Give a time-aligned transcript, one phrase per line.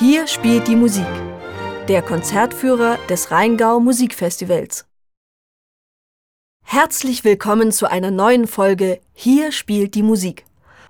[0.00, 1.04] Hier spielt die Musik.
[1.86, 4.86] Der Konzertführer des Rheingau Musikfestivals.
[6.64, 10.46] Herzlich willkommen zu einer neuen Folge Hier spielt die Musik.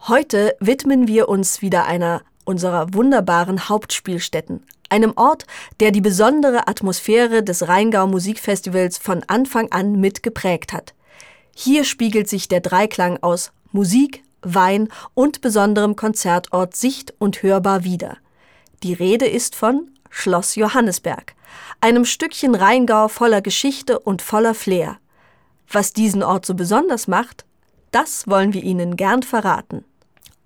[0.07, 5.45] Heute widmen wir uns wieder einer unserer wunderbaren Hauptspielstätten, einem Ort,
[5.81, 10.95] der die besondere Atmosphäre des Rheingau Musikfestivals von Anfang an mitgeprägt hat.
[11.53, 18.19] Hier spiegelt sich der Dreiklang aus Musik, Wein und besonderem Konzertort sicht- und hörbar wider.
[18.83, 21.35] Die Rede ist von Schloss Johannesberg,
[21.83, 24.97] einem Stückchen Rheingau voller Geschichte und voller Flair.
[25.71, 27.45] Was diesen Ort so besonders macht,
[27.91, 29.85] das wollen wir Ihnen gern verraten.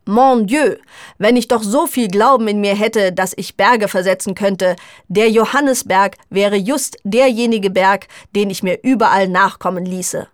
[0.04, 0.76] Mon Dieu,
[1.16, 4.74] wenn ich doch so viel Glauben in mir hätte, dass ich Berge versetzen könnte,
[5.06, 10.26] der Johannesberg wäre just derjenige Berg, den ich mir überall nachkommen ließe.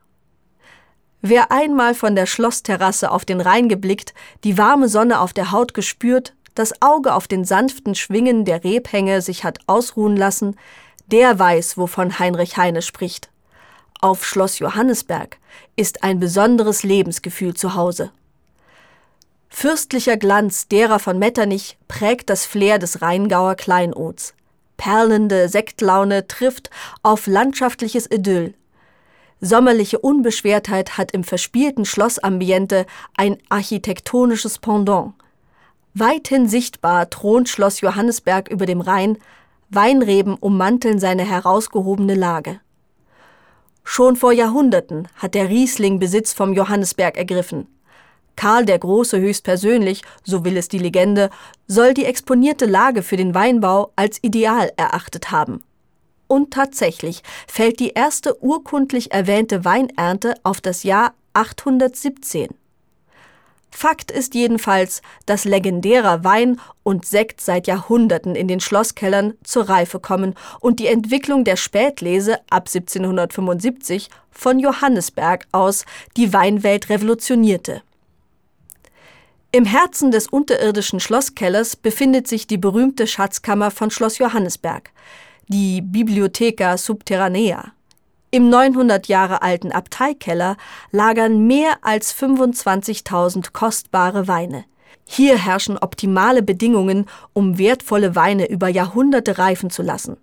[1.20, 5.74] Wer einmal von der Schlossterrasse auf den Rhein geblickt, die warme Sonne auf der Haut
[5.74, 10.56] gespürt, das Auge auf den sanften Schwingen der Rebhänge sich hat ausruhen lassen,
[11.06, 13.30] der weiß, wovon Heinrich Heine spricht.
[14.00, 15.38] Auf Schloss Johannesberg
[15.74, 18.12] ist ein besonderes Lebensgefühl zu Hause.
[19.48, 24.34] Fürstlicher Glanz derer von Metternich prägt das Flair des Rheingauer Kleinods.
[24.76, 26.70] Perlende Sektlaune trifft
[27.02, 28.54] auf landschaftliches Idyll,
[29.42, 32.84] Sommerliche Unbeschwertheit hat im verspielten Schlossambiente
[33.16, 35.14] ein architektonisches Pendant.
[35.94, 39.18] Weithin sichtbar thront Schloss Johannesberg über dem Rhein,
[39.70, 42.60] Weinreben ummanteln seine herausgehobene Lage.
[43.84, 47.66] Schon vor Jahrhunderten hat der Riesling Besitz vom Johannesberg ergriffen.
[48.36, 51.30] Karl der Große höchstpersönlich, so will es die Legende,
[51.66, 55.62] soll die exponierte Lage für den Weinbau als ideal erachtet haben.
[56.26, 62.59] Und tatsächlich fällt die erste urkundlich erwähnte Weinernte auf das Jahr 817.
[63.70, 70.00] Fakt ist jedenfalls, dass legendärer Wein und Sekt seit Jahrhunderten in den Schlosskellern zur Reife
[70.00, 75.84] kommen und die Entwicklung der Spätlese ab 1775 von Johannesberg aus
[76.16, 77.82] die Weinwelt revolutionierte.
[79.52, 84.92] Im Herzen des unterirdischen Schlosskellers befindet sich die berühmte Schatzkammer von Schloss Johannesberg
[85.50, 87.72] die Bibliotheca Subterranea.
[88.32, 90.56] Im 900 Jahre alten Abteikeller
[90.92, 94.64] lagern mehr als 25.000 kostbare Weine.
[95.04, 100.16] Hier herrschen optimale Bedingungen, um wertvolle Weine über Jahrhunderte reifen zu lassen.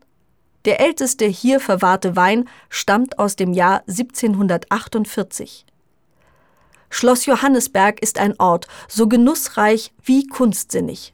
[0.63, 5.65] Der älteste hier verwahrte Wein stammt aus dem Jahr 1748.
[6.89, 11.13] Schloss Johannesberg ist ein Ort so genussreich wie kunstsinnig.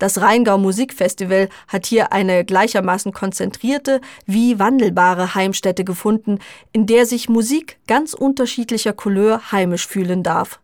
[0.00, 6.38] Das Rheingau Musikfestival hat hier eine gleichermaßen konzentrierte wie wandelbare Heimstätte gefunden,
[6.72, 10.58] in der sich Musik ganz unterschiedlicher Couleur heimisch fühlen darf.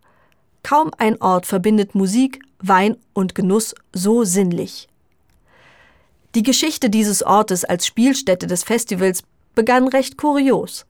[0.63, 4.89] Kaum ein Ort verbindet Musik, Wein und Genuss so sinnlich.
[6.35, 9.23] Die Geschichte dieses Ortes als Spielstätte des Festivals
[9.55, 10.87] begann recht kurios.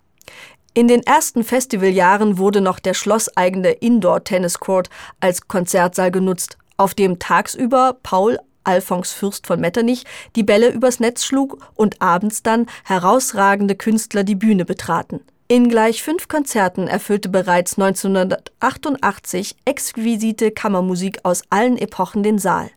[0.72, 7.96] In den ersten Festivaljahren wurde noch der schlosseigene Indoor-Tenniscourt als Konzertsaal genutzt, auf dem tagsüber
[8.02, 10.04] Paul Alphons Fürst von Metternich
[10.34, 15.20] die Bälle übers Netz schlug und abends dann herausragende Künstler die Bühne betraten.
[15.48, 22.70] In gleich fünf Konzerten erfüllte bereits 1988 exquisite Kammermusik aus allen Epochen den Saal.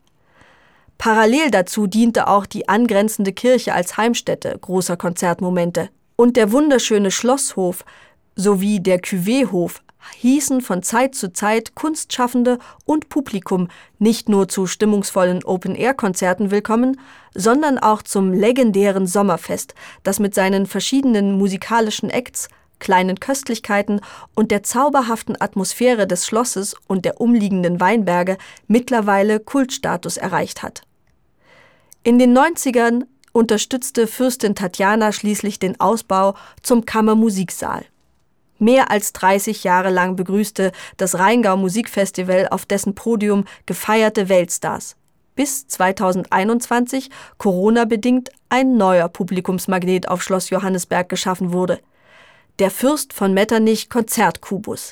[0.99, 5.89] Parallel dazu diente auch die angrenzende Kirche als Heimstätte großer Konzertmomente.
[6.16, 7.85] Und der wunderschöne Schlosshof
[8.35, 9.81] sowie der Cuvée-Hof
[10.17, 13.67] hießen von Zeit zu Zeit Kunstschaffende und Publikum
[13.97, 16.99] nicht nur zu stimmungsvollen Open-Air-Konzerten willkommen,
[17.33, 22.49] sondern auch zum legendären Sommerfest, das mit seinen verschiedenen musikalischen Acts,
[22.79, 24.01] kleinen Köstlichkeiten
[24.35, 28.37] und der zauberhaften Atmosphäre des Schlosses und der umliegenden Weinberge
[28.67, 30.81] mittlerweile Kultstatus erreicht hat.
[32.03, 37.85] In den 90ern unterstützte Fürstin Tatjana schließlich den Ausbau zum Kammermusiksaal.
[38.59, 44.97] Mehr als 30 Jahre lang begrüßte das Rheingau Musikfestival auf dessen Podium gefeierte Weltstars.
[45.35, 51.79] Bis 2021, Corona-bedingt, ein neuer Publikumsmagnet auf Schloss Johannesberg geschaffen wurde.
[52.59, 54.91] Der Fürst von Metternich Konzertkubus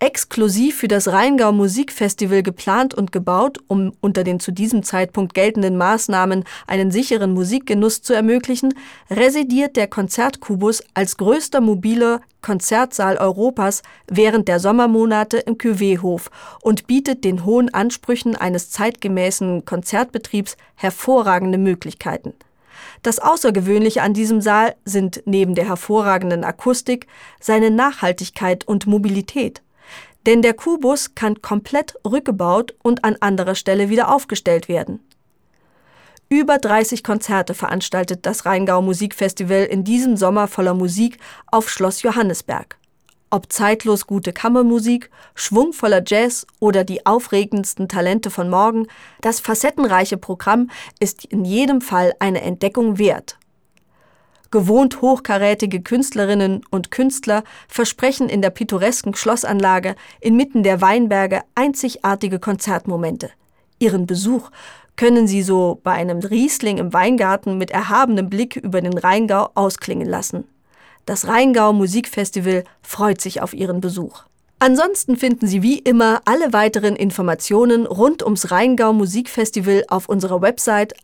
[0.00, 5.76] exklusiv für das Rheingau Musikfestival geplant und gebaut, um unter den zu diesem Zeitpunkt geltenden
[5.76, 8.74] Maßnahmen einen sicheren Musikgenuss zu ermöglichen,
[9.10, 16.30] residiert der Konzertkubus als größter mobiler Konzertsaal Europas während der Sommermonate im Cuvée-Hof
[16.62, 22.34] und bietet den hohen Ansprüchen eines zeitgemäßen Konzertbetriebs hervorragende Möglichkeiten.
[23.02, 27.06] Das Außergewöhnliche an diesem Saal sind neben der hervorragenden Akustik
[27.40, 29.62] seine Nachhaltigkeit und Mobilität
[30.26, 35.00] denn der Kubus kann komplett rückgebaut und an anderer Stelle wieder aufgestellt werden.
[36.30, 41.16] Über 30 Konzerte veranstaltet das Rheingau Musikfestival in diesem Sommer voller Musik
[41.46, 42.76] auf Schloss Johannesberg.
[43.30, 48.86] Ob zeitlos gute Kammermusik, schwungvoller Jazz oder die aufregendsten Talente von morgen,
[49.20, 53.38] das facettenreiche Programm ist in jedem Fall eine Entdeckung wert.
[54.50, 63.30] Gewohnt hochkarätige Künstlerinnen und Künstler versprechen in der pittoresken Schlossanlage inmitten der Weinberge einzigartige Konzertmomente.
[63.78, 64.50] Ihren Besuch
[64.96, 70.08] können Sie so bei einem Riesling im Weingarten mit erhabenem Blick über den Rheingau ausklingen
[70.08, 70.44] lassen.
[71.04, 74.24] Das Rheingau Musikfestival freut sich auf Ihren Besuch.
[74.60, 80.94] Ansonsten finden Sie wie immer alle weiteren Informationen rund ums Rheingau Musikfestival auf unserer Website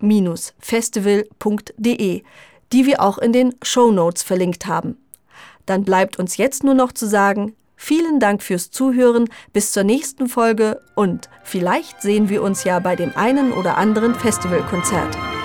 [0.00, 2.22] rheingau-musik-festival.de,
[2.72, 4.96] die wir auch in den Show Notes verlinkt haben.
[5.66, 10.28] Dann bleibt uns jetzt nur noch zu sagen, vielen Dank fürs Zuhören, bis zur nächsten
[10.28, 15.39] Folge und vielleicht sehen wir uns ja bei dem einen oder anderen Festivalkonzert.